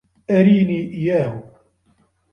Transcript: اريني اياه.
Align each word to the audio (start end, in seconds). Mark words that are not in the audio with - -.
اريني 0.29 0.79
اياه. 0.93 1.43